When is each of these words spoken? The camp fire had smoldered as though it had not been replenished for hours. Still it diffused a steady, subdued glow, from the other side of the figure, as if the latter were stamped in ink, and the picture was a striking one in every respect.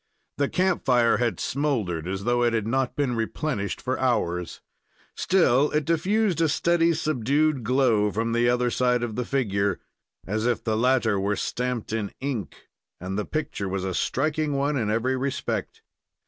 The 0.39 0.49
camp 0.49 0.83
fire 0.83 1.17
had 1.17 1.39
smoldered 1.39 2.07
as 2.07 2.23
though 2.23 2.41
it 2.41 2.53
had 2.53 2.65
not 2.65 2.95
been 2.95 3.15
replenished 3.15 3.79
for 3.79 3.99
hours. 3.99 4.59
Still 5.15 5.69
it 5.73 5.85
diffused 5.85 6.41
a 6.41 6.49
steady, 6.49 6.93
subdued 6.93 7.63
glow, 7.63 8.09
from 8.11 8.33
the 8.33 8.49
other 8.49 8.71
side 8.71 9.03
of 9.03 9.15
the 9.15 9.25
figure, 9.25 9.79
as 10.25 10.47
if 10.47 10.63
the 10.63 10.75
latter 10.75 11.19
were 11.19 11.35
stamped 11.35 11.93
in 11.93 12.11
ink, 12.19 12.67
and 12.99 13.15
the 13.15 13.25
picture 13.25 13.69
was 13.69 13.85
a 13.85 13.93
striking 13.93 14.53
one 14.55 14.75
in 14.75 14.89
every 14.89 15.15
respect. 15.15 15.83